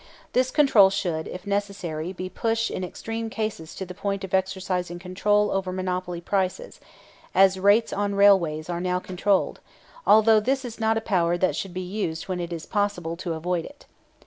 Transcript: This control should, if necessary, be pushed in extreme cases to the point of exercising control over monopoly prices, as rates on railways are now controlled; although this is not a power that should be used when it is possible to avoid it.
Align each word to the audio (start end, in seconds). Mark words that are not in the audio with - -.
This 0.33 0.49
control 0.49 0.89
should, 0.89 1.27
if 1.27 1.45
necessary, 1.45 2.11
be 2.11 2.27
pushed 2.27 2.71
in 2.71 2.83
extreme 2.83 3.29
cases 3.29 3.75
to 3.75 3.85
the 3.85 3.93
point 3.93 4.23
of 4.23 4.33
exercising 4.33 4.97
control 4.97 5.51
over 5.51 5.71
monopoly 5.71 6.19
prices, 6.21 6.79
as 7.35 7.59
rates 7.59 7.93
on 7.93 8.15
railways 8.15 8.67
are 8.67 8.81
now 8.81 8.97
controlled; 8.97 9.59
although 10.07 10.39
this 10.39 10.65
is 10.65 10.79
not 10.79 10.97
a 10.97 11.01
power 11.01 11.37
that 11.37 11.55
should 11.55 11.71
be 11.75 11.81
used 11.87 12.27
when 12.27 12.39
it 12.39 12.51
is 12.51 12.65
possible 12.65 13.15
to 13.17 13.33
avoid 13.35 13.63
it. 13.63 13.85